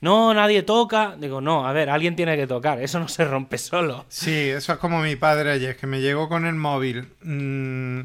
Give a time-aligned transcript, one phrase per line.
[0.00, 1.16] no, nadie toca.
[1.18, 4.06] Digo, no, a ver, alguien tiene que tocar, eso no se rompe solo.
[4.08, 7.08] Sí, eso es como mi padre ayer, que me llegó con el móvil.
[7.22, 8.00] mm,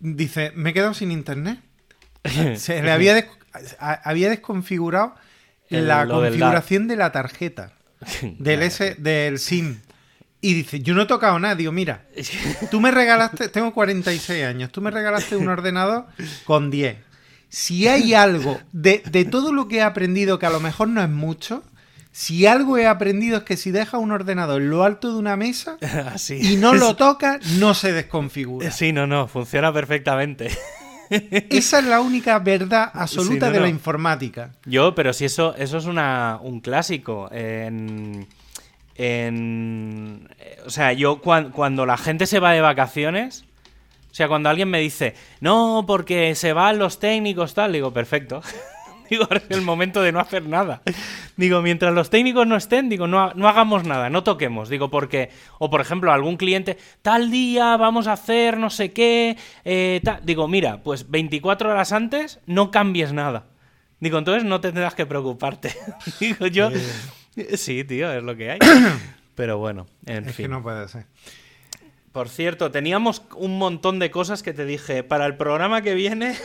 [0.00, 1.58] dice, me he quedado sin internet.
[2.56, 3.26] Se le había, des-
[3.78, 5.14] había desconfigurado
[5.70, 7.72] El- la configuración de la tarjeta,
[8.38, 9.80] del, S, del SIM.
[10.44, 11.54] Y dice, yo no he tocado nada.
[11.54, 12.04] Digo, mira,
[12.70, 16.06] tú me regalaste, tengo 46 años, tú me regalaste un ordenador
[16.44, 16.96] con 10.
[17.54, 21.02] Si hay algo de, de todo lo que he aprendido, que a lo mejor no
[21.02, 21.62] es mucho,
[22.10, 25.36] si algo he aprendido es que si dejas un ordenador en lo alto de una
[25.36, 25.76] mesa
[26.12, 26.38] Así.
[26.40, 28.70] y no lo tocas, no se desconfigura.
[28.70, 30.50] Sí, no, no, funciona perfectamente.
[31.10, 33.68] Esa es la única verdad absoluta Sí, no, de la no.
[33.68, 34.52] informática.
[34.64, 37.28] Yo, pero si eso, eso es una, un clásico.
[37.30, 38.26] En,
[38.96, 43.44] en- eh, o sea, yo cuan- cuando la gente se va de vacaciones,
[44.12, 48.42] o sea, cuando alguien me dice, no, porque se van los técnicos, tal, digo, perfecto.
[49.10, 50.82] digo, ahora es el momento de no hacer nada.
[51.36, 54.68] Digo, mientras los técnicos no estén, digo, no, ha- no hagamos nada, no toquemos.
[54.68, 59.36] Digo, porque, o por ejemplo, algún cliente, tal día vamos a hacer no sé qué,
[59.64, 60.20] eh, ta-".
[60.22, 63.46] digo, mira, pues 24 horas antes no cambies nada.
[63.98, 65.74] Digo, entonces no tendrás que preocuparte.
[66.20, 66.70] Digo, yo.
[67.54, 68.58] Sí, tío, es lo que hay.
[69.34, 70.44] Pero bueno, en Es fin.
[70.46, 71.06] que no puede ser.
[72.12, 76.36] Por cierto, teníamos un montón de cosas que te dije para el programa que viene.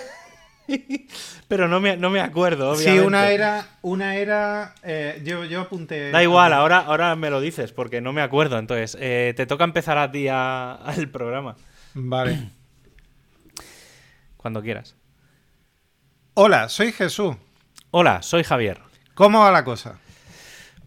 [1.48, 3.02] pero no me, no me acuerdo, obviamente.
[3.02, 6.12] Sí, una era, una era, eh, yo, yo apunté.
[6.12, 8.58] Da igual, ahora, ahora me lo dices porque no me acuerdo.
[8.58, 11.56] Entonces, eh, te toca empezar a ti al programa.
[11.94, 12.52] Vale.
[14.38, 14.96] Cuando quieras.
[16.34, 17.36] Hola, soy Jesús.
[17.92, 18.80] Hola, soy Javier.
[19.16, 20.00] ¿Cómo va la cosa?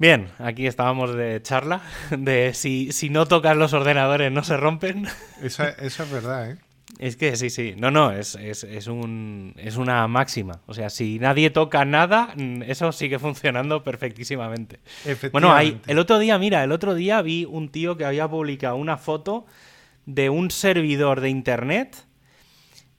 [0.01, 5.07] Bien, aquí estábamos de charla, de si, si no tocas los ordenadores no se rompen.
[5.43, 6.57] Eso, eso es verdad, ¿eh?
[6.99, 7.75] Es que sí, sí.
[7.77, 10.61] No, no, es, es, es, un, es una máxima.
[10.67, 14.81] O sea, si nadie toca nada, mm, eso sigue funcionando perfectísimamente.
[15.33, 18.77] Bueno, hay, el otro día, mira, el otro día vi un tío que había publicado
[18.77, 19.47] una foto
[20.07, 22.07] de un servidor de internet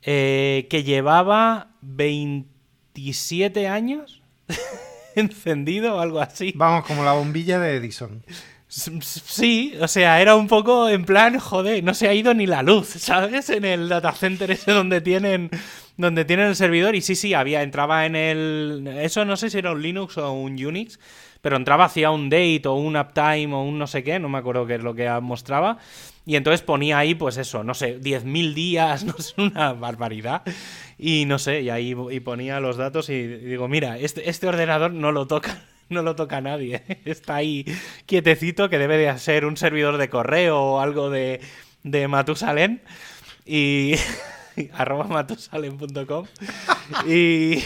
[0.04, 4.22] eh, que llevaba 27 años
[5.16, 6.54] encendido o algo así.
[6.56, 8.24] Vamos, como la bombilla de Edison.
[8.72, 12.64] Sí, o sea, era un poco en plan, joder, no se ha ido ni la
[12.64, 13.50] luz, ¿sabes?
[13.50, 15.50] En el data center ese donde tienen
[15.98, 19.58] donde tienen el servidor y sí, sí, había entraba en el eso no sé si
[19.58, 21.00] era un Linux o un Unix,
[21.42, 24.38] pero entraba hacía un date o un uptime o un no sé qué, no me
[24.38, 25.78] acuerdo qué es lo que mostraba.
[26.26, 30.44] Y entonces ponía ahí, pues eso, no sé, 10.000 días, no sé, una barbaridad.
[30.98, 34.92] Y no sé, y ahí y ponía los datos y digo, mira, este, este ordenador
[34.94, 36.84] no lo toca, no lo toca nadie.
[37.06, 37.66] Está ahí
[38.06, 41.42] quietecito, que debe de ser un servidor de correo o algo de,
[41.84, 42.82] de Matusalén.
[43.46, 43.96] Y
[44.74, 46.28] arroba matusalén.com.
[47.08, 47.64] Y,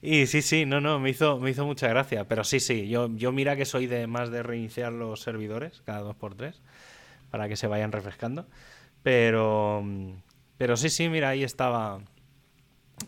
[0.00, 2.24] y sí, sí, no, no, me hizo, me hizo mucha gracia.
[2.28, 6.00] Pero sí, sí, yo, yo mira que soy de más de reiniciar los servidores cada
[6.00, 6.60] dos por tres
[7.30, 8.46] para que se vayan refrescando.
[9.02, 9.84] Pero,
[10.56, 12.00] pero sí, sí, mira, ahí estaba,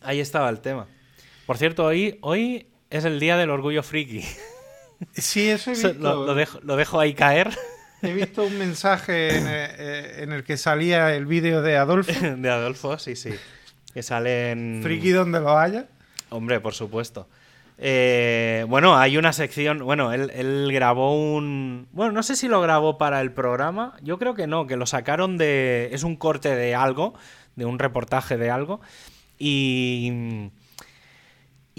[0.03, 0.87] ahí estaba el tema.
[1.47, 4.25] Por cierto, hoy, hoy es el día del orgullo friki.
[5.15, 5.95] Sí, eso he visto.
[5.95, 7.49] Lo, lo dejo, lo dejo ahí caer
[8.03, 12.13] He visto un mensaje en el, eh, en el que salía el vídeo de Adolfo.
[12.13, 13.31] de Adolfo, sí, sí.
[13.93, 14.81] Que salen...
[14.83, 15.87] Friki donde lo haya.
[16.31, 17.29] Hombre, por supuesto.
[17.83, 19.79] Eh, bueno, hay una sección.
[19.79, 21.89] Bueno, él, él grabó un.
[21.93, 23.97] Bueno, no sé si lo grabó para el programa.
[24.03, 25.89] Yo creo que no, que lo sacaron de.
[25.93, 27.15] Es un corte de algo,
[27.57, 28.83] de un reportaje de algo.
[29.39, 30.51] Y.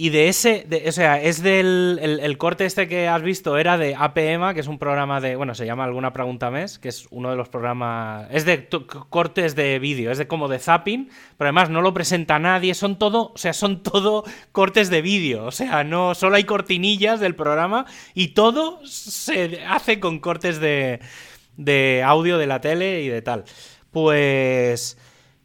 [0.02, 3.94] Y de ese, o sea, es del el, corte este que has visto era de
[3.94, 7.30] APM, que es un programa de, bueno, se llama Alguna Pregunta Mes, que es uno
[7.30, 8.68] de los programas, es de
[9.10, 12.98] cortes de vídeo, es de como de zapping, pero además no lo presenta nadie, son
[12.98, 17.36] todo, o sea, son todo cortes de vídeo, o sea, no, solo hay cortinillas del
[17.36, 17.86] programa
[18.16, 21.00] y todo se hace con cortes de,
[21.58, 23.44] de audio de la tele y de tal.
[23.92, 24.98] Pues,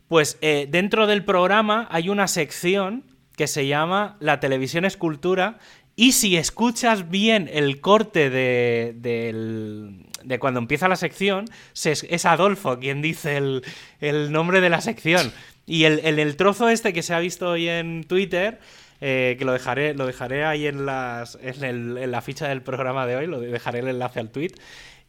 [0.08, 3.04] pues eh, dentro del programa hay una sección
[3.36, 5.58] que se llama La televisión es cultura
[5.94, 12.24] y si escuchas bien el corte de, del- de cuando empieza la sección, se- es
[12.26, 13.62] Adolfo quien dice el,
[14.00, 15.32] el nombre de la sección.
[15.66, 18.58] Y el, el- trozo este que se ha visto hoy en Twitter,
[19.00, 23.06] eh, que lo dejaré, lo dejaré ahí en, las, en, en la ficha del programa
[23.06, 24.52] de hoy, lo dejaré el enlace al tweet.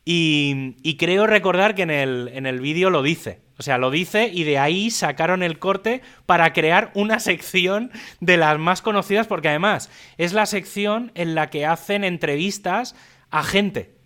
[0.05, 3.39] Y, y creo recordar que en el, en el vídeo lo dice.
[3.59, 8.37] O sea, lo dice y de ahí sacaron el corte para crear una sección de
[8.37, 12.95] las más conocidas porque además es la sección en la que hacen entrevistas
[13.31, 13.96] a gente.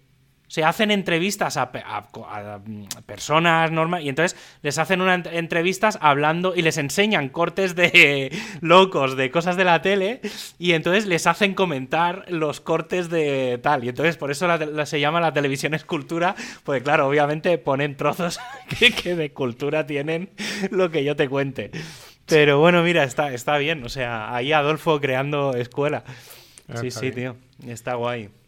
[0.52, 6.62] Se hacen entrevistas a, mm, personas normales y entonces les hacen unas entrevistas hablando y
[6.62, 10.20] les enseñan cortes de locos de cosas de la tele
[10.60, 13.86] y entonces les hacen comentar los cortes de tal.
[13.86, 14.46] Y entonces por eso
[14.86, 18.38] se llama la televisión escultura porque claro obviamente ponen trozos
[19.04, 20.32] que, de cultura tienen
[20.70, 21.72] lo que yo te cuente.
[22.26, 26.04] Pero bueno mira está está bien o sea ahí Adolfo creando escuela.
[26.68, 28.41] Ah, sí sí tío está guay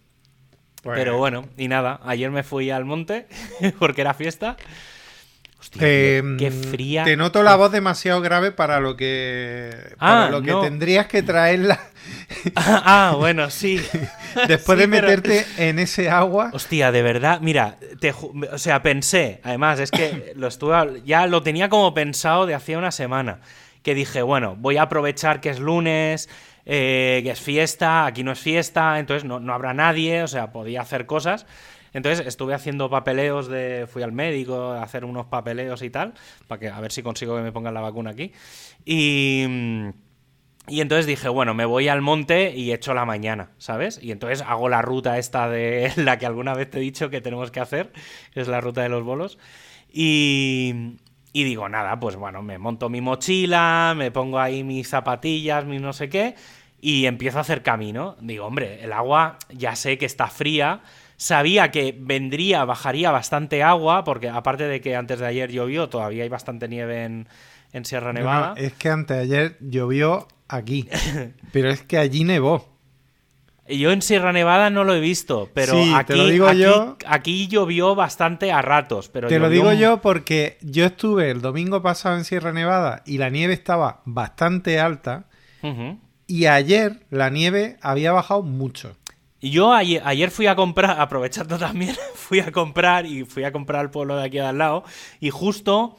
[0.83, 3.27] Pero bueno, y nada, ayer me fui al monte
[3.79, 4.57] porque era fiesta.
[5.59, 7.05] Hostia, qué fría.
[7.05, 11.23] Te noto la voz demasiado grave para lo que, para ah, lo que tendrías que
[11.23, 11.79] traerla.
[12.55, 13.81] ah, bueno, sí.
[14.47, 16.49] Después de meterte en ese agua.
[16.51, 17.77] Hostia, de verdad, mira,
[18.51, 22.77] o sea, pensé, además, es que lo estuve, ya lo tenía como pensado de hacía
[22.77, 23.39] una semana.
[23.83, 26.29] Que dije, bueno, voy a aprovechar que es lunes,
[26.65, 30.81] eh, que es fiesta, aquí no es fiesta, entonces no, habrá nadie, o sea, podía
[30.81, 31.45] hacer cosas.
[31.93, 33.85] Entonces estuve haciendo papeleos de.
[33.87, 36.13] Fui al médico a hacer unos papeleos y tal,
[36.47, 38.31] para que a ver si consigo que me pongan la vacuna aquí.
[38.85, 39.45] Y.
[40.67, 43.99] Y entonces dije, bueno, me voy al monte y echo la mañana, ¿sabes?
[44.01, 47.19] Y entonces hago la ruta esta de la que alguna vez te he dicho que
[47.19, 47.91] tenemos que hacer,
[48.33, 49.37] que es la ruta de los bolos.
[49.91, 50.95] Y,
[51.35, 55.81] y digo, nada, pues bueno, me monto mi mochila, me pongo ahí mis zapatillas, mis
[55.81, 56.35] no sé qué,
[56.79, 58.15] y empiezo a hacer camino.
[58.21, 60.81] Digo, hombre, el agua ya sé que está fría.
[61.17, 66.21] Sabía que vendría, bajaría bastante agua, porque aparte de que antes de ayer llovió, todavía
[66.23, 67.27] hay bastante nieve en,
[67.85, 68.53] Sierra Nevada.
[68.55, 70.87] es que antes de ayer llovió aquí,
[71.51, 72.72] pero es que allí nevó.
[73.67, 77.95] Yo en Sierra Nevada no lo he visto, pero aquí, lo digo yo, aquí llovió
[77.95, 79.07] bastante a ratos.
[79.07, 83.19] Pero te lo digo yo porque yo estuve el domingo pasado en Sierra Nevada y
[83.19, 85.27] la nieve estaba bastante alta.
[86.27, 88.97] Y ayer la nieve había bajado mucho.
[89.39, 93.83] Yo ayer, ayer, fui a comprar, aprovechando también, fui a comprar y fui a comprar
[93.83, 94.83] el pueblo de aquí de al lado.
[95.21, 95.97] Y justo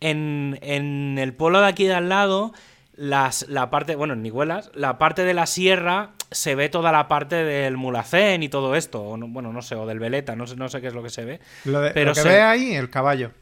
[0.00, 2.52] en, en el pueblo de aquí de al lado
[2.96, 4.32] las, la parte, bueno, en
[4.74, 9.02] la parte de la sierra se ve toda la parte del mulacén y todo esto,
[9.02, 11.10] o bueno, no sé, o del veleta, no sé, no sé qué es lo que
[11.10, 11.40] se ve.
[11.64, 12.28] Lo, pero que se...
[12.28, 13.32] ve ahí, el caballo.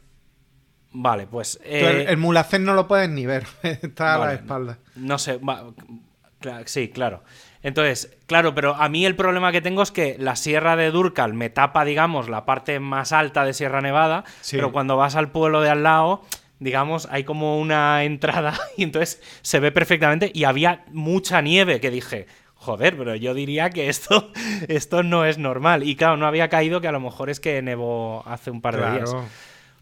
[0.91, 1.59] Vale, pues...
[1.63, 4.77] Eh, el, mulacén no lo puedes ni ver, está a la espalda.
[4.95, 5.39] No sé,
[6.65, 7.23] sí, claro.
[7.63, 11.33] Entonces, claro, pero a mí el problema que tengo es que la sierra de Durcal
[11.33, 15.61] me tapa, digamos, la parte más alta de Sierra Nevada, pero cuando vas al pueblo
[15.61, 16.21] de al lado
[16.59, 21.91] digamos, hay como una entrada y entonces se ve perfectamente y había mucha nieve que
[21.91, 24.31] dije, joder, pero yo diría que esto,
[24.67, 25.83] esto no es normal.
[25.83, 28.77] Y claro, no había caído que a lo mejor es que nevó hace un par
[28.77, 29.15] de días.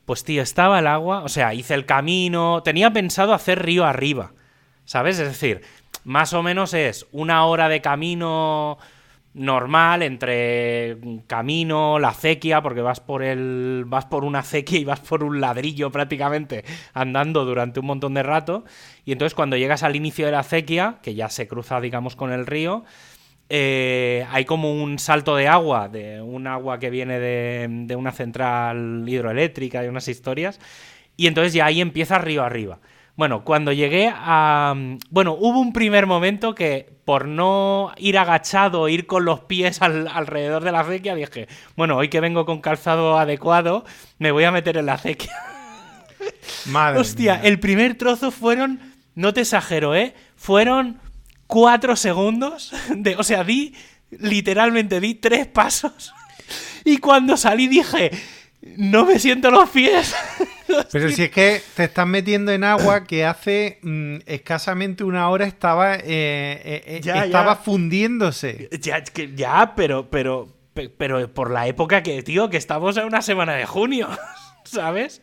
[0.05, 4.33] Pues tío, estaba el agua, o sea, hice el camino, tenía pensado hacer río arriba,
[4.83, 5.17] ¿sabes?
[5.17, 5.61] Es decir,
[6.03, 8.77] más o menos es una hora de camino
[9.33, 10.97] normal entre
[11.27, 15.41] camino, la acequia, porque vas por el vas por una acequia y vas por un
[15.41, 16.63] ladrillo prácticamente
[16.93, 18.63] andando durante un montón de rato
[19.05, 22.31] y entonces cuando llegas al inicio de la acequia, que ya se cruza digamos con
[22.31, 22.83] el río,
[23.49, 28.11] eh, hay como un salto de agua, de un agua que viene de, de una
[28.11, 30.59] central hidroeléctrica y unas historias,
[31.17, 32.79] y entonces ya ahí empieza río arriba.
[33.15, 34.73] Bueno, cuando llegué a...
[35.09, 40.63] Bueno, hubo un primer momento que por no ir agachado, ir con los pies alrededor
[40.63, 43.85] de la acequia, dije, bueno, hoy que vengo con calzado adecuado,
[44.19, 45.33] me voy a meter en la acequia.
[46.65, 48.79] Madre Hostia, el primer trozo fueron,
[49.15, 50.15] no te exagero, ¿eh?
[50.35, 50.99] Fueron
[51.45, 53.75] cuatro segundos, de, o sea, di,
[54.09, 56.13] literalmente di tres pasos.
[56.85, 58.11] Y cuando salí dije,
[58.77, 60.15] no me siento los pies.
[60.91, 65.45] Pero si es que te estás metiendo en agua que hace mm, escasamente una hora
[65.45, 68.69] estaba, eh, eh, eh, estaba fundiéndose.
[68.81, 69.03] Ya,
[69.35, 70.49] ya, pero, pero,
[70.97, 74.09] pero por la época que, tío, que estamos en una semana de junio,
[74.63, 75.21] ¿sabes?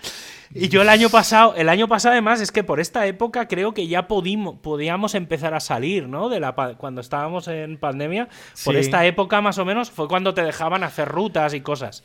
[0.52, 3.72] Y yo el año pasado, el año pasado además es que por esta época creo
[3.72, 6.28] que ya pudimos, podíamos empezar a salir, ¿no?
[6.28, 8.28] De la cuando estábamos en pandemia,
[8.64, 12.02] por esta época más o menos fue cuando te dejaban hacer rutas y cosas.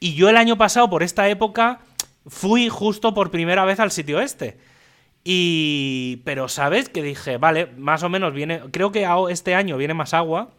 [0.00, 1.78] Y yo el año pasado por esta época
[2.26, 4.58] fui justo por primera vez al sitio este.
[5.24, 6.22] Y.
[6.24, 6.88] Pero, ¿sabes?
[6.88, 8.60] Que dije, vale, más o menos viene.
[8.70, 10.50] Creo que este año viene más agua.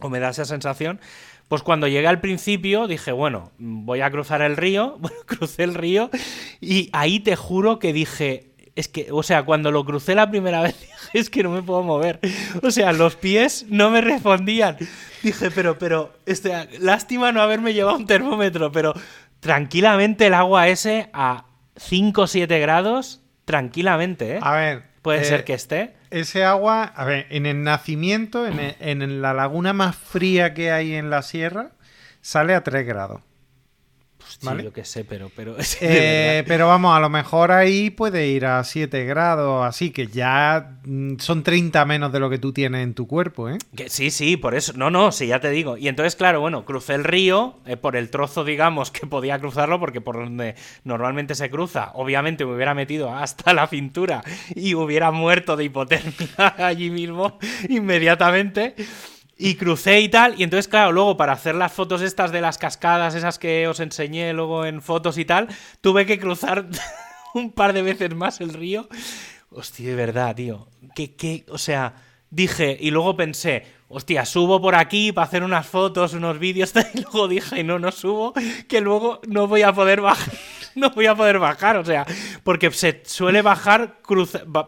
[0.00, 1.00] O me da esa sensación.
[1.48, 4.96] Pues cuando llegué al principio dije, bueno, voy a cruzar el río.
[5.00, 6.10] Bueno, crucé el río.
[6.60, 8.50] Y ahí te juro que dije.
[8.76, 11.62] Es que, o sea, cuando lo crucé la primera vez dije, es que no me
[11.62, 12.18] puedo mover.
[12.62, 14.76] O sea, los pies no me respondían.
[15.22, 18.92] Dije, pero, pero, este, lástima no haberme llevado un termómetro, pero
[19.44, 21.44] tranquilamente el agua ese a
[21.76, 24.40] 5 o 7 grados, tranquilamente, ¿eh?
[24.40, 24.94] A ver.
[25.02, 25.94] Puede ser eh, que esté.
[26.08, 31.10] Ese agua, a ver, en el nacimiento, en, la laguna más fría que hay en
[31.10, 31.72] la sierra,
[32.22, 33.20] sale a 3 grados.
[34.28, 34.64] Sí, ¿Vale?
[34.64, 35.30] yo qué sé, pero...
[35.34, 40.06] pero Eh, pero vamos, a lo mejor ahí puede ir a 7 grados, así que
[40.06, 43.58] ya mm, son 30 menos de lo que tú tienes en tu cuerpo, ¿eh?
[43.76, 44.72] Que sí, sí, por eso.
[44.74, 45.76] No, no, sí, ya te digo.
[45.76, 49.78] Y entonces, claro, bueno, crucé el río eh, por el trozo, digamos, que podía cruzarlo,
[49.78, 50.54] porque por donde
[50.84, 54.22] normalmente se cruza, obviamente me hubiera metido hasta la cintura
[54.54, 57.38] y hubiera muerto de hipotermia allí mismo
[57.68, 58.74] inmediatamente.
[59.36, 62.56] Y crucé y tal, y entonces, claro, luego para hacer las fotos estas de las
[62.56, 65.48] cascadas, esas que os enseñé luego en fotos y tal,
[65.80, 66.66] tuve que cruzar
[67.34, 68.88] un par de veces más el río.
[69.50, 70.68] Hostia, de verdad, tío.
[70.94, 71.94] Que, que, o sea,
[72.30, 77.00] dije, y luego pensé, hostia, subo por aquí para hacer unas fotos, unos vídeos, y
[77.00, 78.34] luego dije, no, no subo,
[78.68, 80.34] que luego no voy a poder bajar.
[80.84, 82.04] No voy a poder bajar, o sea,
[82.42, 83.98] porque se suele bajar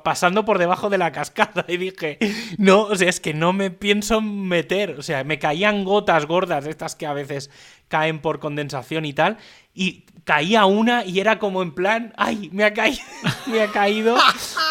[0.04, 1.64] pasando por debajo de la cascada.
[1.68, 2.18] Y dije,
[2.58, 4.92] no, o sea, es que no me pienso meter.
[4.98, 7.50] O sea, me caían gotas gordas, estas que a veces
[7.88, 9.38] caen por condensación y tal.
[9.74, 13.02] Y caía una y era como en plan, ay, me ha caído,
[13.46, 14.16] me ha caído.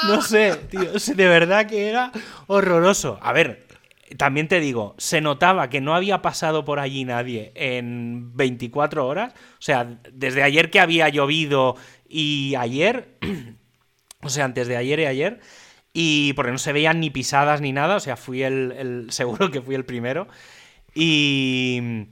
[0.08, 2.12] No sé, tío, de verdad que era
[2.48, 3.20] horroroso.
[3.22, 3.65] A ver,
[4.18, 9.34] también te digo, se notaba que no había pasado por allí nadie en 24 horas.
[9.54, 11.76] O sea, desde ayer que había llovido
[12.08, 13.18] y ayer,
[14.22, 15.40] o sea, antes de ayer y ayer,
[15.94, 19.52] y porque no se veían ni pisadas ni nada, o sea, fui el, el- seguro
[19.52, 20.28] que fui el primero.
[20.96, 22.08] Y...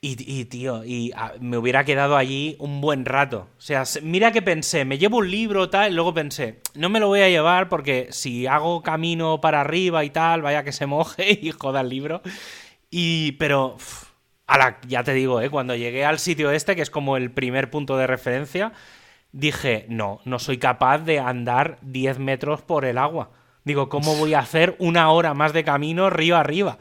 [0.00, 3.48] Y, tío, y ah, me hubiera quedado allí un buen rato.
[3.58, 6.88] O sea, se- mira que pensé, me llevo un libro tal, y luego pensé, no
[6.88, 10.70] me lo voy a llevar porque si hago camino para arriba y tal, vaya que
[10.70, 12.22] se moje y joda el libro.
[12.90, 14.04] Y, pero, uf,
[14.46, 15.50] a la- ya te digo, ¿eh?
[15.50, 18.72] cuando llegué al sitio este, que es como el primer punto de referencia,
[19.32, 23.30] dije, no, no soy capaz de andar 10 metros por el agua.
[23.64, 26.78] Digo, ¿cómo voy a hacer una hora más de camino río arriba?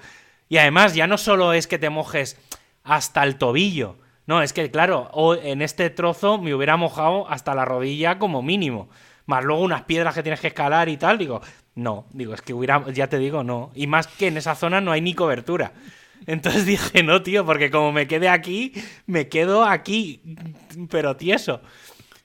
[0.49, 2.39] Y además, ya no solo es que te mojes
[2.87, 3.97] hasta el tobillo.
[4.25, 5.09] No, es que, claro,
[5.43, 8.89] en este trozo me hubiera mojado hasta la rodilla como mínimo.
[9.25, 11.17] Más luego unas piedras que tienes que escalar y tal.
[11.17, 11.41] Digo,
[11.75, 13.71] no, digo, es que hubiera, ya te digo, no.
[13.75, 15.71] Y más que en esa zona no hay ni cobertura.
[16.25, 18.73] Entonces dije, no, tío, porque como me quede aquí,
[19.05, 20.21] me quedo aquí,
[20.89, 21.61] pero tieso.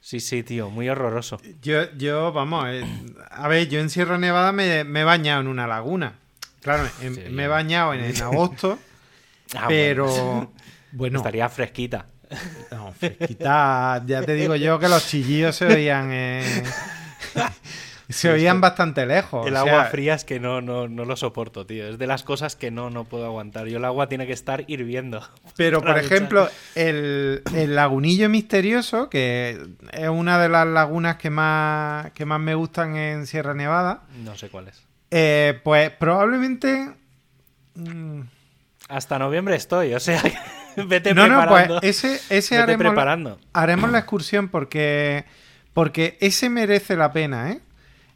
[0.00, 1.38] Sí, sí, tío, muy horroroso.
[1.60, 2.84] Yo, yo vamos, eh,
[3.30, 6.14] a ver, yo en Sierra Nevada me, me he bañado en una laguna.
[6.62, 8.78] Claro, en- Sí, me he bañado en, en agosto,
[9.56, 10.52] Ah, pero bueno,
[10.92, 12.06] bueno, estaría fresquita.
[12.70, 16.62] no, fresquita, ya te digo yo que los chillillos se oían eh,
[18.08, 19.46] se oían bastante lejos.
[19.46, 21.88] El o agua fría es que no, no, no lo soporto, tío.
[21.88, 23.66] Es de las cosas que no, no puedo aguantar.
[23.68, 25.26] Yo el agua tiene que estar hirviendo.
[25.56, 29.58] Pero, por ejemplo, el, el lagunillo misterioso, que
[29.92, 34.36] es una de las lagunas que más, que más me gustan en Sierra Nevada, No
[34.36, 34.82] sé cuál es.
[35.10, 36.90] eh, pues probablemente...
[37.74, 38.20] mm,
[38.92, 40.22] Hasta noviembre estoy, o sea,
[40.76, 41.80] vete no, no, preparando.
[41.80, 43.38] pues ese, ese vete haremos, preparando.
[43.52, 45.24] haremos la excursión porque,
[45.72, 47.60] porque ese merece la pena, ¿eh?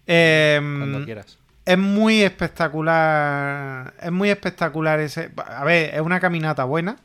[0.07, 1.39] Em, Cuando quieras.
[1.65, 3.95] es muy espectacular.
[4.01, 5.31] Es muy espectacular ese.
[5.49, 6.97] A ver, es una caminata buena.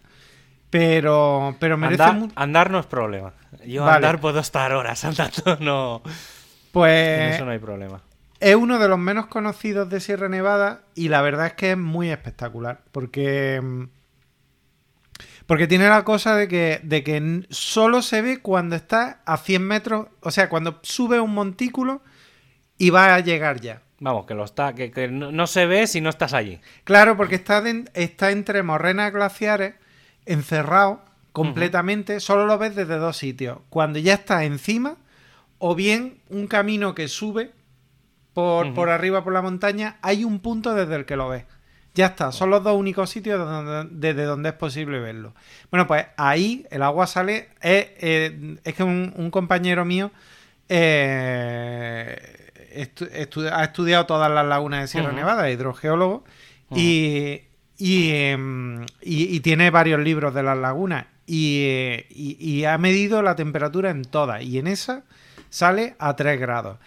[0.70, 3.34] Pero, pero merece Andar, andar no es problema.
[3.66, 3.96] Yo Vale.
[3.98, 6.01] andar puedo estar horas andando, no.
[6.06, 6.12] En
[6.72, 8.01] Pues eso no hay problema.
[8.42, 10.84] Es uno de los menos conocidos de Sierra Nevada.
[10.96, 12.82] Y la verdad es que es muy espectacular.
[12.92, 13.62] Porque.
[13.62, 13.84] mm,
[15.46, 19.64] Porque tiene la cosa de que, de que solo se ve cuando está a 100
[19.66, 20.08] metros.
[20.22, 22.02] O sea, cuando sube un montículo
[22.78, 23.84] y va a llegar ya.
[24.00, 26.60] Vamos, que lo está, que, que no, no se ve si no estás allí.
[26.84, 29.76] Claro, porque está, está entre morrenas glaciares,
[30.26, 33.60] encerrado completamente, solo lo ves desde dos sitios.
[33.70, 34.98] Cuando ya está encima,
[35.60, 37.52] o bien un camino que sube
[38.34, 41.46] por, por arriba por la montaña, hay un punto desde el que lo ves.
[41.94, 45.34] Ya está, son los dos únicos sitios donde- desde donde es posible verlo.
[45.70, 47.50] Bueno, pues ahí el agua sale.
[47.62, 50.10] Es, eh, es que un, un compañero mío
[50.70, 52.18] eh,
[52.74, 55.10] estu- estu- ha estudiado todas las lagunas de Sierra.
[55.16, 56.24] Nevada, hidrogeólogo,
[56.80, 57.42] y,
[57.78, 61.06] y, em, y- y tiene varios libros de las lagunas.
[61.28, 64.42] Eh, y ha medido la temperatura en todas.
[64.44, 65.04] Y en esa
[65.51, 66.79] sale a 3 grados.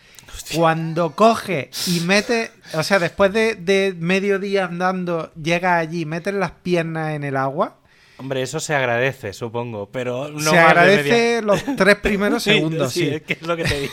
[0.57, 6.35] Cuando coge y mete, o sea, después de, de medio día andando, llega allí, metes
[6.35, 7.77] las piernas en el agua,
[8.17, 13.09] Hombre, eso se agradece, supongo, pero no se agradece los tres primeros Sí, segundos, sí.
[13.09, 13.93] es que es lo que te digo.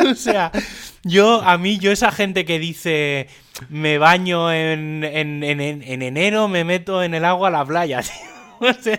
[0.10, 0.50] o sea,
[1.02, 3.28] yo, a mí, yo esa gente que dice
[3.68, 7.64] me baño en, en, en- en- en enero, me meto en el agua a la
[7.66, 8.00] playa,
[8.82, 8.92] tío.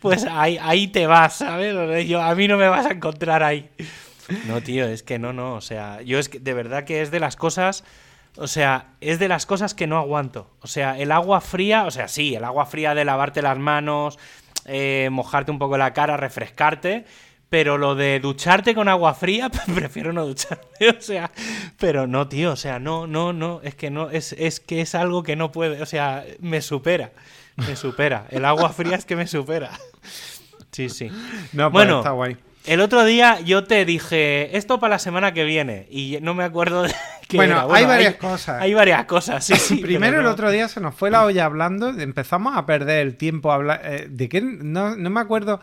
[0.00, 2.08] Pues ahí, ahí te vas, ¿sabes?
[2.08, 3.70] Yo, a mí no me vas a encontrar ahí.
[4.46, 5.54] No, tío, es que no, no.
[5.54, 7.84] O sea, yo es que de verdad que es de las cosas
[8.36, 10.50] O sea, es de las cosas que no aguanto.
[10.60, 14.18] O sea, el agua fría, o sea, sí, el agua fría de lavarte las manos,
[14.64, 17.04] eh, mojarte un poco la cara, refrescarte.
[17.50, 20.64] Pero lo de ducharte con agua fría, prefiero no ducharme.
[20.98, 21.30] O sea,
[21.78, 22.52] pero no, tío.
[22.52, 23.60] O sea, no, no, no.
[23.62, 25.82] Es que no, es, es que es algo que no puede.
[25.82, 27.12] O sea, me supera.
[27.56, 28.26] Me supera.
[28.30, 29.70] El agua fría es que me supera.
[30.70, 31.10] Sí, sí.
[31.52, 32.38] No, Bueno, está guay.
[32.64, 36.44] El otro día yo te dije esto para la semana que viene y no me
[36.44, 36.94] acuerdo de
[37.28, 37.74] qué Bueno, era.
[37.76, 38.62] hay varias cosas.
[38.62, 39.76] Hay varias cosas, sí, sí.
[39.82, 43.50] Primero el otro día se nos fue la olla hablando, empezamos a perder el tiempo
[43.52, 45.60] habla- eh, de qué no, no me acuerdo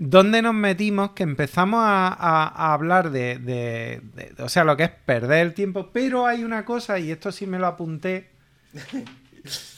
[0.00, 4.76] dónde nos metimos que empezamos a, a- a hablar de, de- de- o sea, lo
[4.76, 8.30] que es perder el tiempo, pero hay una cosa y esto sí me lo apunté.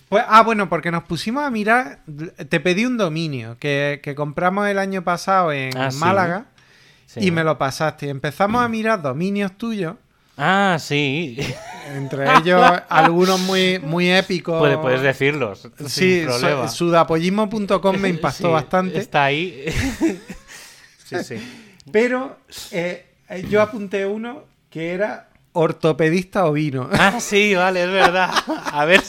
[0.08, 2.00] Pues, ah, bueno, porque nos pusimos a mirar,
[2.50, 5.88] te pedí un dominio que, que compramos el año pasado en Ah.
[5.94, 6.46] Málaga
[7.12, 7.20] Sí.
[7.26, 8.08] y me lo pasaste.
[8.08, 9.96] Empezamos a mirar dominios tuyos.
[10.38, 11.36] Ah, sí.
[11.94, 14.58] Entre ellos algunos muy, muy épicos.
[14.58, 15.68] Puedes, puedes decirlos.
[15.86, 16.68] Sí, sin problema.
[16.68, 18.98] su- sudapollismo.com me impactó Sí, bastante.
[18.98, 19.64] Está ahí.
[21.04, 21.36] sí, sí.
[21.90, 22.38] Pero
[22.70, 23.04] eh,
[23.50, 26.88] yo apunté uno que era ortopedista ovino.
[26.92, 28.30] Ah, sí, vale, es verdad.
[28.72, 29.00] A ver,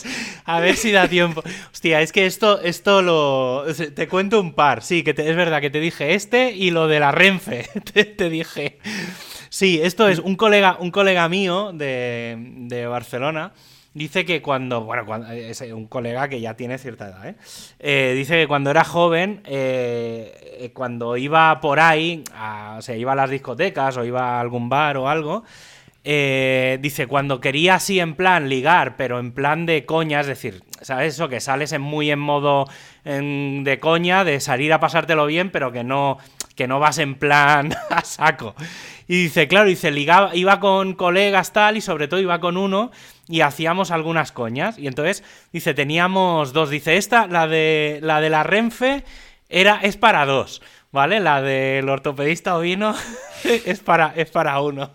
[0.46, 1.42] a ver si da tiempo.
[1.72, 3.64] Hostia, es que esto, esto lo.
[3.96, 4.82] Te cuento un par.
[4.84, 7.70] Sí, que te- es verdad que te dije este y lo de la Renfe.
[7.94, 8.80] Te, te dije.
[9.50, 13.54] Sí, esto es un colega, un colega mío de, de Barcelona.
[13.94, 17.36] Dice que cuando, bueno, cuando, es un colega que ya tiene cierta edad, ¿eh?
[17.78, 22.96] Eh, dice que cuando era joven, eh, eh, cuando iba por ahí, a- o sea,
[22.98, 25.44] iba a las discotecas o iba a algún bar o algo,
[26.06, 30.64] eh, dice, cuando quería así en plan ligar, pero en plan de coña, es decir,
[30.82, 31.30] ¿sabes eso?
[31.30, 32.66] Que sales en muy en modo
[33.06, 36.18] de coña, de salir a pasártelo bien, pero que no,
[36.56, 38.56] que no vas en plan a saco.
[39.08, 42.92] Y dice, claro, dice, ligaba, iba con colegas tal, y sobre todo iba con uno,
[43.28, 44.78] y hacíamos algunas coñas.
[44.78, 46.70] Y entonces, dice, teníamos dos.
[46.70, 49.04] Dice, esta, la de la, de la Renfe,
[49.50, 50.62] era, es para dos.
[50.92, 51.20] ¿Vale?
[51.20, 52.94] La del ortopedista ovino
[53.44, 54.92] es para, es para uno.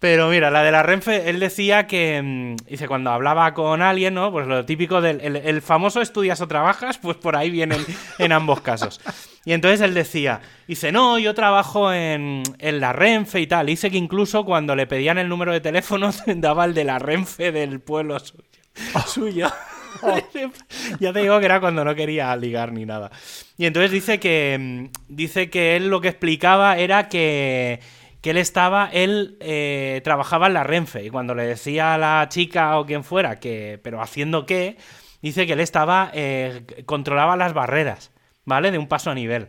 [0.00, 4.14] Pero mira, la de la Renfe, él decía que, mm, dice, cuando hablaba con alguien,
[4.14, 4.32] ¿no?
[4.32, 7.84] Pues lo típico del el, el famoso estudias o trabajas, pues por ahí vienen
[8.18, 8.98] en ambos casos.
[9.44, 13.66] Y entonces él decía, dice, no, yo trabajo en, en la Renfe y tal.
[13.66, 17.52] Dice que incluso cuando le pedían el número de teléfono, daba el de la Renfe
[17.52, 18.44] del pueblo suyo.
[19.06, 19.52] suyo.
[21.00, 23.10] ya te digo que era cuando no quería ligar ni nada.
[23.58, 27.80] Y entonces dice que, mm, dice que él lo que explicaba era que
[28.20, 32.26] que él estaba, él eh, trabajaba en la Renfe y cuando le decía a la
[32.28, 34.76] chica o quien fuera que, pero haciendo qué,
[35.22, 38.10] dice que él estaba, eh, controlaba las barreras,
[38.44, 38.70] ¿vale?
[38.70, 39.48] De un paso a nivel.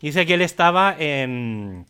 [0.00, 1.86] Dice que él estaba en...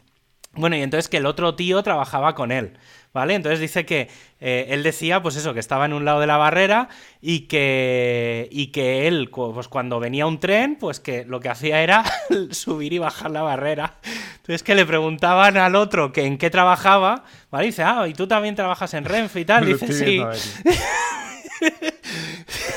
[0.52, 2.76] Bueno, y entonces que el otro tío trabajaba con él,
[3.12, 3.34] ¿vale?
[3.34, 4.08] Entonces dice que
[4.40, 6.88] eh, él decía, pues eso, que estaba en un lado de la barrera
[7.20, 11.82] y que, y que él, pues cuando venía un tren, pues que lo que hacía
[11.82, 12.04] era
[12.50, 13.96] subir y bajar la barrera.
[14.36, 17.66] Entonces que le preguntaban al otro que en qué trabajaba, ¿vale?
[17.66, 19.66] Y dice, ah, ¿y tú también trabajas en Renfe y tal?
[19.70, 20.22] Dice, sí.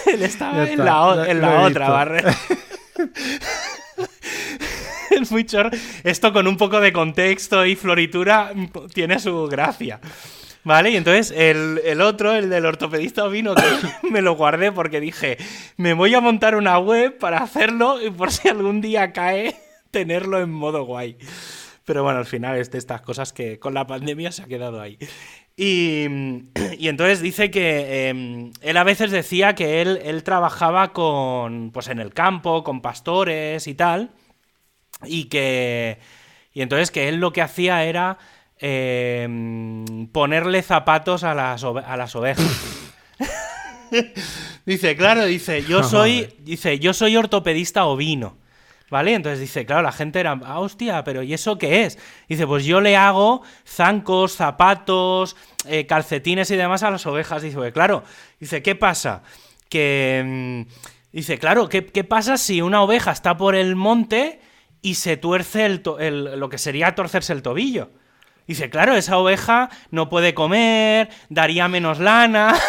[0.07, 2.35] Él estaba en la, en la otra barrera.
[5.21, 5.45] es muy.
[6.03, 8.53] Esto con un poco de contexto y floritura
[8.93, 9.99] tiene su gracia.
[10.65, 10.91] ¿Vale?
[10.91, 13.63] Y entonces el, el otro, el del ortopedista ovino, que
[14.09, 15.37] me lo guardé porque dije,
[15.75, 19.55] me voy a montar una web para hacerlo y por si algún día cae,
[19.91, 21.17] tenerlo en modo guay.
[21.83, 24.79] Pero bueno, al final es de estas cosas que con la pandemia se ha quedado
[24.79, 24.97] ahí.
[25.57, 26.05] Y,
[26.79, 31.89] y entonces dice que eh, él a veces decía que él, él trabajaba con, pues
[31.89, 34.11] en el campo, con pastores y tal,
[35.05, 35.99] y que,
[36.53, 38.17] y entonces que él lo que hacía era
[38.59, 39.27] eh,
[40.11, 42.45] ponerle zapatos a las, a las ovejas.
[44.65, 48.37] dice, claro, dice, yo soy, dice, yo soy ortopedista ovino.
[48.89, 49.15] ¿Vale?
[49.15, 51.97] Entonces dice, claro, la gente era, ah, hostia, pero ¿y eso qué es?
[52.29, 55.35] Dice, pues yo le hago zancos, zapatos,
[55.65, 57.41] eh, calcetines y demás a las ovejas.
[57.41, 58.03] Dice, pues claro,
[58.39, 59.23] dice, ¿qué pasa?
[59.67, 60.71] Que, mm,
[61.11, 64.39] dice, claro, ¿qué, qué pasa si una oveja está por el monte
[64.83, 67.89] y se tuerce el to- el- lo que sería torcerse el tobillo?
[68.45, 72.55] Dice, claro, esa oveja no puede comer, daría menos lana.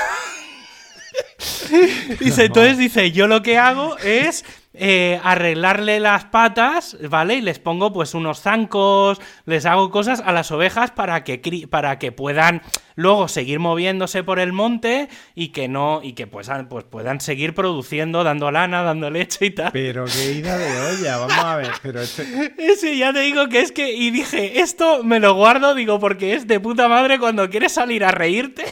[2.20, 4.44] dice, entonces dice, yo lo que hago es
[4.74, 7.36] eh, arreglarle las patas, ¿vale?
[7.36, 11.68] Y les pongo pues unos zancos, les hago cosas a las ovejas para que, cri-
[11.68, 12.60] para que puedan
[12.96, 17.54] luego seguir moviéndose por el monte y que no, y que pues, pues puedan seguir
[17.54, 19.70] produciendo, dando lana, dando leche y tal.
[19.72, 21.70] Pero qué ida de olla, vamos a ver.
[21.82, 23.92] Pero este- Ese ya te digo que es que.
[23.92, 28.04] Y dije, esto me lo guardo, digo, porque es de puta madre cuando quieres salir
[28.04, 28.64] a reírte.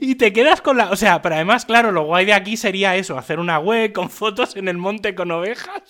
[0.00, 0.90] Y te quedas con la.
[0.90, 4.10] O sea, pero además, claro, lo guay de aquí sería eso: hacer una web con
[4.10, 5.82] fotos en el monte con ovejas.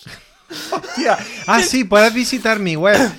[0.71, 1.19] Hostia.
[1.47, 3.11] Ah, sí, puedes visitar mi web.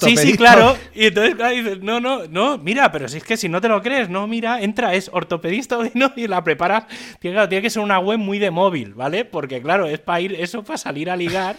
[0.00, 0.76] Sí, sí, claro.
[0.94, 3.68] Y entonces claro, dices, no, no, no, mira, pero si es que si no te
[3.68, 6.84] lo crees, no, mira, entra, es ortopedista no, y la preparas.
[7.18, 9.24] Tiene, tiene que ser una web muy de móvil, ¿vale?
[9.24, 11.56] Porque claro, es para ir, eso para salir a ligar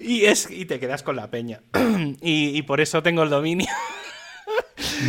[0.00, 1.62] y, es, y te quedas con la peña.
[2.20, 3.68] y, por eso tengo el dominio.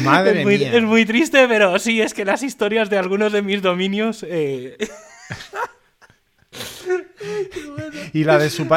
[0.04, 0.74] Madre es muy, mía.
[0.74, 4.26] Es muy triste, pero sí, es que las historias de algunos de mis dominios.
[4.28, 4.78] Eh...
[8.14, 8.68] y la de su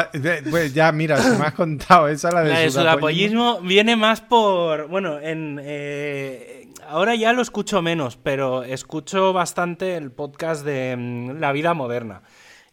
[0.49, 4.19] pues ya mira se me has contado esa la de, la de sudapollismo viene más
[4.19, 10.95] por bueno en eh, ahora ya lo escucho menos pero escucho bastante el podcast de
[10.97, 12.21] mm, la vida moderna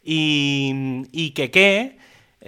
[0.03, 1.99] y, y que qué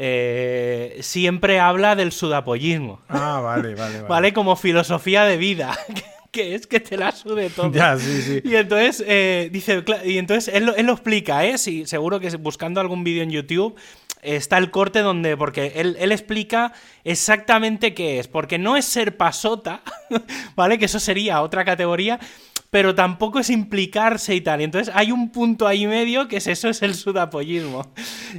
[0.01, 3.01] eh, siempre habla del sudapollismo.
[3.09, 4.09] Ah, vale, vale, vale.
[4.09, 5.77] Vale, como filosofía de vida.
[6.31, 7.73] que es que te la sude todo.
[7.73, 8.41] Ya, sí, sí.
[8.45, 11.59] Y entonces, eh, dice, y entonces él, él, lo explica, ¿eh?
[11.59, 13.75] Sí, seguro que buscando algún vídeo en YouTube
[14.23, 19.17] está el corte donde, porque él, él, explica exactamente qué es, porque no es ser
[19.17, 19.83] pasota,
[20.55, 20.79] ¿vale?
[20.79, 22.21] Que eso sería otra categoría,
[22.71, 24.61] pero tampoco es implicarse y tal.
[24.61, 27.93] Y entonces hay un punto ahí medio que es eso, es el sudapollismo.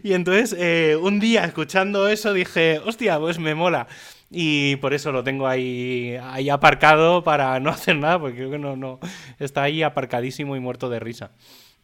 [0.03, 3.87] Y entonces, eh, un día escuchando eso dije, hostia, pues me mola.
[4.31, 8.59] Y por eso lo tengo ahí, ahí aparcado para no hacer nada, porque creo que
[8.59, 8.99] no, no.
[9.39, 11.31] Está ahí aparcadísimo y muerto de risa.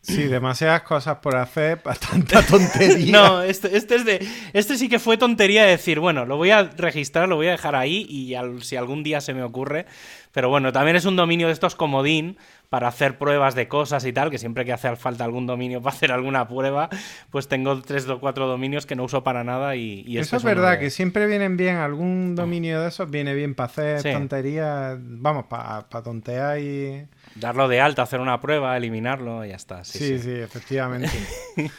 [0.06, 3.12] Sí, demasiadas cosas por hacer, tanta tontería.
[3.12, 4.28] no, este, este, es de.
[4.54, 7.52] Este sí que fue tontería de decir, bueno, lo voy a registrar, lo voy a
[7.52, 9.88] dejar ahí y si algún día se me ocurre.
[10.32, 12.38] Pero bueno, también es un dominio de estos comodín
[12.70, 15.96] para hacer pruebas de cosas y tal, que siempre que hace falta algún dominio para
[15.96, 16.90] hacer alguna prueba,
[17.30, 20.44] pues tengo tres o cuatro dominios que no uso para nada y, y Eso es
[20.44, 25.46] verdad, que siempre vienen bien, algún dominio de esos viene bien para hacer tonterías, vamos,
[25.46, 27.08] para tontear y...
[27.36, 29.84] Darlo de alta, hacer una prueba, eliminarlo y ya está.
[29.84, 31.10] Sí, sí, efectivamente.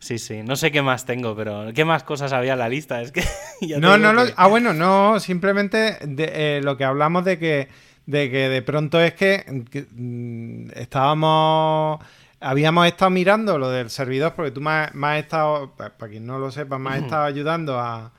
[0.00, 3.02] Sí, sí, no sé qué más tengo, pero ¿qué más cosas había en la lista?
[3.02, 3.22] Es que
[3.78, 7.68] no, no, ah, bueno, no, simplemente eh, lo que hablamos de que
[8.10, 9.44] de que de pronto es que,
[9.92, 12.00] mm, estábamos
[12.40, 16.50] habíamos estado mirando lo del servidor porque tú me has, estado, para quien no lo
[16.50, 18.12] sepa, me has estado ayudando a,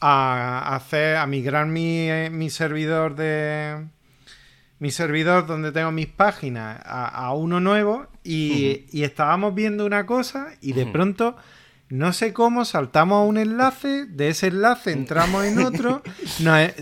[0.00, 3.86] a, hacer, a migrar mi, mi, servidor de
[4.78, 10.48] mi servidor donde tengo mis páginas a, uno nuevo y, y, estábamos viendo una cosa
[10.60, 11.36] y de pronto
[11.90, 16.02] no sé cómo saltamos a un enlace, de ese enlace entramos en otro,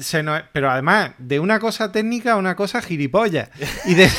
[0.00, 3.50] se pero además de una cosa técnica a una cosa gilipollas.
[3.84, 4.10] Y, de,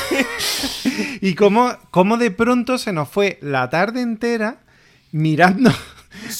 [1.20, 4.60] y cómo, cómo, de pronto se nos fue la tarde entera
[5.12, 5.70] mirando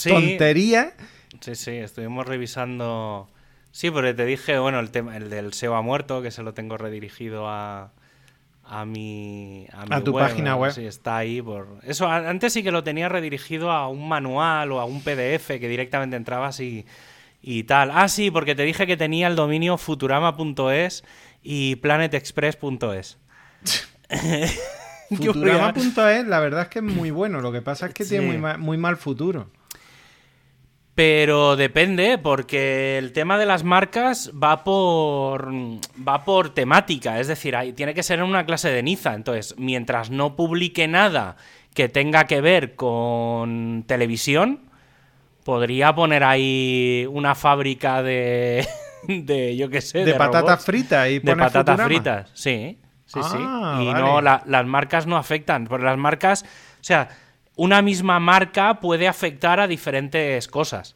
[0.08, 0.94] tonterías.
[1.40, 3.28] Sí, sí, estuvimos revisando...
[3.70, 6.54] Sí, porque te dije, bueno, el tema, el del SEO ha muerto, que se lo
[6.54, 7.92] tengo redirigido a,
[8.68, 10.72] a mi, a, tu página web.
[10.72, 12.06] Sí, está ahí por eso.
[12.06, 16.16] Antes sí que lo tenía redirigido a un manual o a un PDF que directamente
[16.16, 16.84] entrabas y,
[17.40, 17.90] y tal.
[17.92, 21.02] Ah, sí, porque te dije que tenía el dominio futurama.es
[21.42, 23.18] y planetexpress.es.
[25.08, 27.40] Futurama.es, la verdad es que es muy bueno.
[27.40, 29.50] Lo que pasa es que tiene muy muy mal futuro.
[30.98, 37.56] Pero depende, porque el tema de las marcas va por va por temática, es decir,
[37.76, 39.14] tiene que ser en una clase de Niza.
[39.14, 41.36] Entonces, mientras no publique nada
[41.72, 44.62] que tenga que ver con televisión,
[45.44, 48.66] podría poner ahí una fábrica de,
[49.06, 53.38] de yo qué sé, de, patatas fritas y de patatas fritas, sí, sí, sí.
[53.38, 57.08] Ah, y no las marcas no afectan, porque las marcas, o sea
[57.58, 60.94] una misma marca puede afectar a diferentes cosas.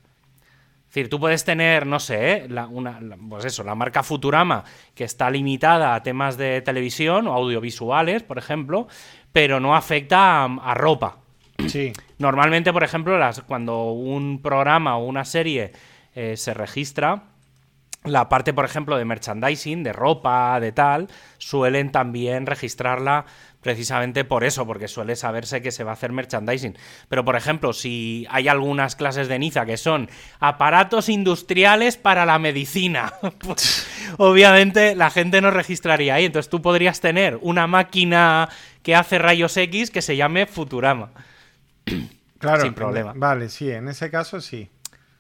[0.89, 4.63] Es decir, tú puedes tener, no sé, la, una, pues eso, la marca Futurama,
[4.95, 8.87] que está limitada a temas de televisión o audiovisuales, por ejemplo,
[9.33, 11.17] pero no afecta a, ropa.
[11.67, 11.93] Sí.
[12.19, 15.73] Normalmente, por ejemplo, las, cuando un programa o una serie
[16.15, 17.25] eh, se registra,
[18.05, 23.27] la parte, por ejemplo, de merchandising, de ropa, de tal, suelen también registrarla
[23.63, 26.77] precisamente por eso, porque suele saberse que se va a hacer merchandising.
[27.09, 32.39] Pero, por ejemplo, si hay algunas clases de Niza que son aparatos industriales para la
[32.39, 33.87] medicina, pues,
[34.19, 36.27] obviamente la gente no registraría ahí.
[36.27, 38.49] Entonces tú podrías tener una máquina
[38.83, 41.11] que hace rayos X que se llame Futurama.
[42.43, 43.13] Claro, sin problema.
[43.15, 44.69] Vale, sí, en ese caso sí.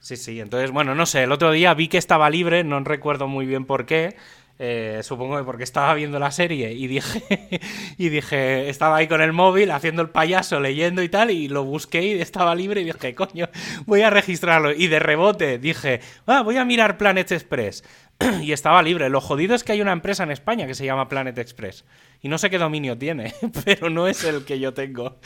[0.00, 3.28] Sí, sí, entonces, bueno, no sé, el otro día vi que estaba libre, no recuerdo
[3.28, 4.16] muy bien por qué,
[4.64, 7.60] Eh, supongo que porque estaba viendo la serie y dije,
[7.98, 11.64] y dije, estaba ahí con el móvil haciendo el payaso, leyendo y tal, y lo
[11.64, 13.48] busqué y estaba libre y dije, coño,
[13.86, 14.70] voy a registrarlo.
[14.70, 17.82] Y de rebote dije, ah, voy a mirar Planet Express.
[18.40, 19.08] y estaba libre.
[19.08, 21.84] Lo jodido es que hay una empresa en España que se llama Planet Express.
[22.20, 25.18] Y no sé qué dominio tiene, pero no es el que yo tengo.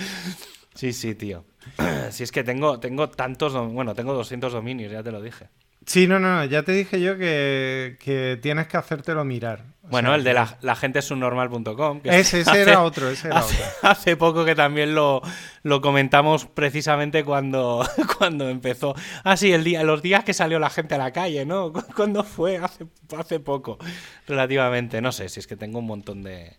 [0.75, 1.45] Sí, sí, tío.
[2.11, 5.49] Si es que tengo, tengo tantos, bueno, tengo 200 dominios, ya te lo dije.
[5.87, 9.65] Sí, no, no, ya te dije yo que, que tienes que hacértelo mirar.
[9.85, 12.01] O Bueno, sea, el de la, la gente subnormal.com.
[12.01, 13.89] que Ese, ese hace- era otro, ese era hace, otro.
[13.91, 15.23] hace poco que también lo,
[15.63, 17.87] lo comentamos precisamente cuando,
[18.19, 18.97] cuando empezó.
[19.23, 21.73] Ah, sí, el día, los días que salió la gente a la calle, ¿no?
[21.73, 22.57] ¿Cu- ¿Cuándo fue?
[22.59, 23.79] Hace, hace poco,
[24.27, 25.01] relativamente.
[25.01, 26.57] No sé, si es que tengo un montón de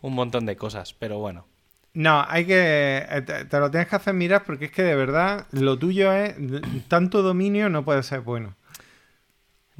[0.00, 1.46] un montón de cosas, pero bueno.
[1.92, 3.04] No, hay que.
[3.06, 6.12] eh, Te, te lo tienes que hacer mirar porque es que de verdad lo tuyo
[6.12, 6.34] es.
[6.88, 8.56] Tanto dominio no puede ser bueno.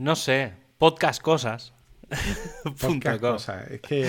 [0.00, 1.74] No sé, podcast cosas.
[2.80, 3.70] Podcast cosas.
[3.70, 4.00] Es que.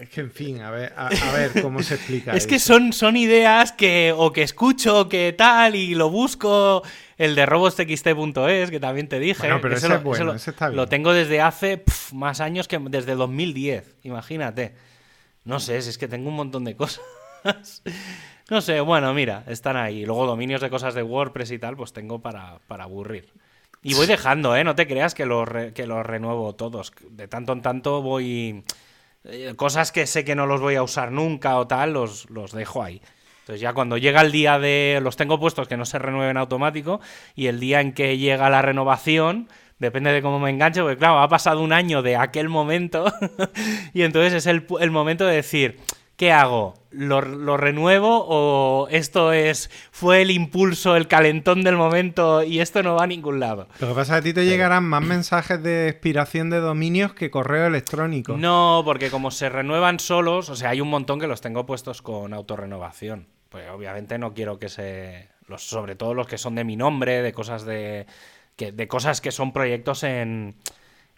[0.00, 2.32] Es que, en fin, a ver, a, a ver cómo se explica.
[2.36, 6.82] Es que son, son ideas que o que escucho o que tal y lo busco.
[7.16, 9.40] El de robotxt.es, que también te dije.
[9.40, 10.76] Bueno, pero ese ese lo- es bueno, ese está bien.
[10.76, 13.96] lo tengo desde hace pf, más años que desde 2010.
[14.04, 14.76] Imagínate.
[15.44, 17.02] No sé, si es que tengo un montón de cosas.
[18.50, 20.06] no sé, bueno, mira, están ahí.
[20.06, 23.32] Luego dominios de cosas de WordPress y tal, pues tengo para, para aburrir.
[23.82, 24.64] Y voy dejando, ¿eh?
[24.64, 26.92] No te creas que los, que renuevo todos.
[27.10, 28.64] De tanto en tanto voy...
[29.24, 32.52] eh, Cosas que sé que no los voy a usar nunca o tal, los, los
[32.52, 33.00] dejo ahí.
[33.40, 35.00] Entonces ya cuando llega el día de...
[35.02, 37.00] Los tengo puestos que no se renueven automático
[37.34, 41.20] y el día en que llega la renovación, depende de cómo me enganche, porque claro,
[41.20, 43.12] ha pasado un año de aquel momento
[43.94, 45.78] y entonces es el, el momento de decir,
[46.18, 46.74] ¿qué hago?
[46.90, 52.82] ¿Lo, lo renuevo o esto es fue el impulso, el calentón del momento y esto
[52.82, 53.68] no va a ningún lado?
[53.78, 57.14] Lo que pasa es que a ti te llegarán más mensajes de expiración de dominios
[57.14, 58.36] que correo electrónico.
[58.36, 62.02] No, porque como se renuevan solos, o sea, hay un montón que los tengo puestos
[62.02, 63.28] con autorrenovación.
[63.48, 65.28] Pues obviamente no quiero que se.
[65.46, 68.06] Los, sobre todo los que son de mi nombre, de cosas de.
[68.56, 70.56] Que, de cosas que son proyectos en,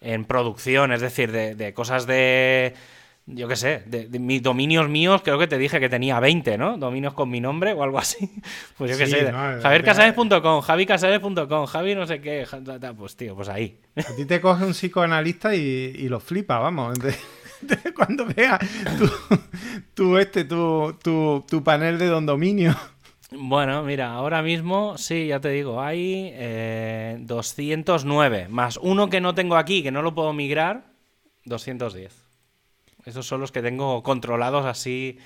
[0.03, 2.75] en producción, es decir, de, de cosas de.
[3.33, 6.59] Yo qué sé, de, de mis dominios míos, creo que te dije que tenía 20,
[6.59, 6.77] ¿no?
[6.79, 8.31] Dominios con mi nombre o algo así.
[8.77, 9.31] Pues yo qué Sí, sé.
[9.33, 12.47] no, javiercasares.com, javicasares.com, Javi no sé qué.
[12.97, 13.79] Pues tío, pues ahí.
[13.97, 16.99] A ti te coge un psicoanalista y, y lo flipa, vamos.
[17.95, 18.59] Cuando vea
[18.99, 19.11] tu,
[19.95, 22.75] tu este, tu, tu, tu panel de don dominio.
[23.33, 29.35] Bueno, mira, ahora mismo, sí, ya te digo, hay eh, 209, más uno que no
[29.35, 30.87] tengo aquí, que no lo puedo migrar,
[31.45, 32.20] 210.
[33.11, 35.19] Esos son los que tengo controlados así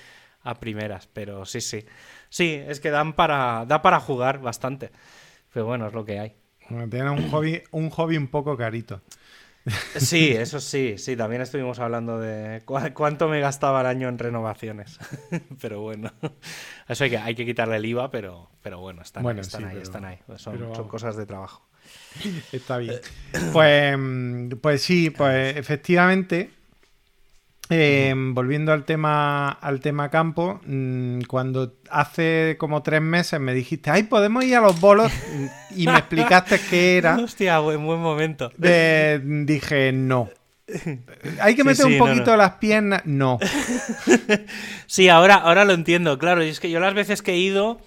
[0.43, 1.85] a primeras, pero sí, sí.
[2.29, 4.91] Sí, es que dan para, da para jugar bastante.
[5.53, 6.35] Pero bueno, es lo que hay.
[6.69, 9.01] Bueno, Tienes un hobby, un hobby un poco carito.
[9.95, 14.99] Sí, eso sí, sí, también estuvimos hablando de cuánto me gastaba el año en renovaciones.
[15.61, 16.11] pero bueno,
[16.87, 19.61] eso hay que, hay que quitarle el IVA, pero, pero bueno, están Bueno, ahí, están
[19.61, 20.19] sí, ahí, pero- están ahí.
[20.37, 21.67] Son, pero son cosas de trabajo.
[22.51, 22.95] Está bien.
[23.53, 26.51] Pues, mm, pues sí, pues efectivamente.
[27.69, 33.89] Eh, volviendo al tema al tema campo, mm, cuando hace como tres meses me dijiste,
[33.89, 35.11] ay, podemos ir a los bolos
[35.75, 38.51] y me explicaste qué era, Hostia, buen, buen momento.
[38.61, 40.29] eh, dije no.
[41.41, 42.37] Hay que meter sí, un no, poquito no.
[42.37, 43.37] las piernas, no.
[44.87, 46.43] Sí, ahora, ahora lo entiendo, claro.
[46.43, 47.79] Y es que yo las veces que he ido,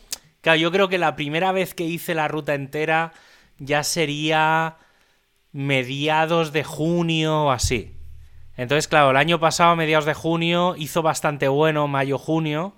[0.43, 3.13] claro, yo creo que la primera vez que hice la ruta entera
[3.59, 4.77] ya sería
[5.53, 7.98] mediados de junio o así.
[8.59, 12.75] Entonces, claro, el año pasado, a mediados de junio, hizo bastante bueno, mayo-junio.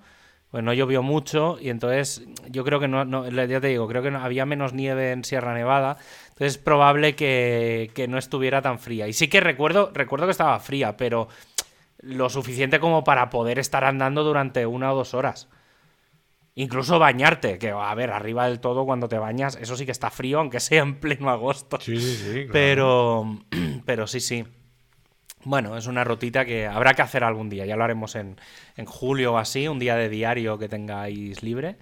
[0.51, 4.03] Pues no llovió mucho y entonces yo creo que no, no- ya te digo, creo
[4.03, 5.97] que no, había menos nieve en Sierra Nevada.
[6.29, 9.07] Entonces es probable que, que no estuviera tan fría.
[9.07, 11.29] Y sí que recuerdo, recuerdo que estaba fría, pero
[12.01, 15.47] lo suficiente como para poder estar andando durante una o dos horas.
[16.55, 20.09] Incluso bañarte, que a ver, arriba del todo cuando te bañas, eso sí que está
[20.09, 21.79] frío, aunque sea en pleno agosto.
[21.79, 22.33] Sí, sí, sí.
[22.33, 22.51] claro.
[22.51, 23.39] Pero,
[23.85, 24.43] pero sí, sí.
[25.43, 27.65] Bueno, es una rutita que habrá que hacer algún día.
[27.65, 28.37] Ya lo haremos en,
[28.77, 31.77] en julio o así, un día de diario que tengáis libre.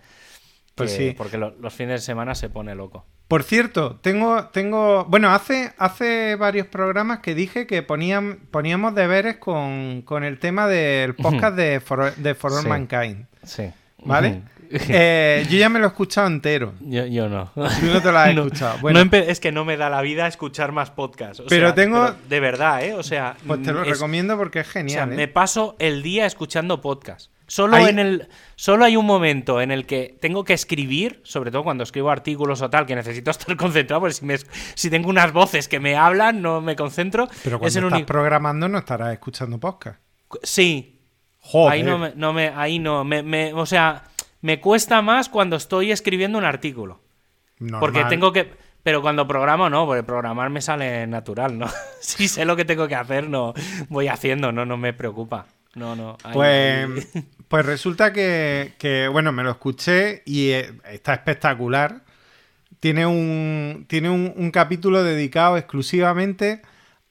[0.75, 1.15] Pues que- sí.
[1.17, 3.05] Porque lo- los fines de semana se pone loco.
[3.27, 9.37] Por cierto, tengo, tengo, bueno, hace, hace varios programas que dije que ponían, poníamos deberes
[9.37, 12.67] con, con el tema del podcast de For, de For All Sí.
[12.69, 13.69] Mankind, Sí.
[14.03, 14.41] ¿vale?
[14.89, 16.73] Eh, yo ya me lo he escuchado entero.
[16.81, 17.51] Yo, yo no.
[17.55, 18.77] Tú no te lo has No, escuchado.
[18.79, 21.39] Bueno, es que no me da la vida escuchar más podcasts.
[21.39, 22.93] o Pero sea, tengo- pero de verdad, ¿eh?
[22.93, 25.13] O sea, pues te lo es- recomiendo porque es o sea, genial.
[25.13, 25.15] ¿eh?
[25.15, 27.31] me paso el día escuchando podcasts.
[27.47, 31.49] Solo, Hay- en el, solo hay un momento en el que tengo que escribir, sobre
[31.49, 34.37] todo cuando escribo artículos o tal, que necesito estar concentrado, porque si, me,
[34.75, 37.27] si tengo unas voces que me hablan, no me concentro.
[37.43, 39.99] Pero es cuando el estás único- programando no estarás escuchando podcast.
[40.43, 41.01] Sí,
[41.39, 41.73] Joder.
[41.73, 44.03] ahí no me, no me- ahí no, me, me- o sea,
[44.41, 46.99] me cuesta más cuando estoy escribiendo un artículo.
[47.59, 47.79] Normal.
[47.79, 48.51] Porque tengo que.
[48.83, 51.67] Pero cuando programo, no, porque programar me sale natural, ¿no?
[51.99, 53.53] si sé lo que tengo que hacer, no
[53.89, 55.47] voy haciendo, no, no me preocupa.
[55.75, 56.17] No, no.
[56.33, 57.07] Pues,
[57.47, 62.03] pues resulta que, que, bueno, me lo escuché y eh, está espectacular.
[62.79, 66.61] Tiene un, tiene un, un capítulo dedicado exclusivamente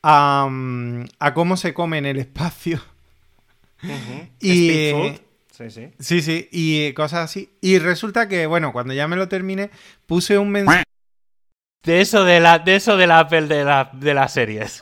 [0.02, 2.80] a, mm, a cómo se come en el espacio.
[4.40, 5.27] Y, Speed food.
[5.58, 5.90] Sí, sí.
[5.98, 7.50] Sí, sí, y cosas así.
[7.60, 9.70] Y resulta que, bueno, cuando ya me lo terminé,
[10.06, 10.84] puse un mensaje.
[11.82, 14.76] De eso de la, de eso de la Apple de, la, de las series.